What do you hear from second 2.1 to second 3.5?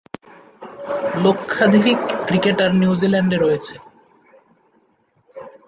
cricketer নিউজিল্যান্ডে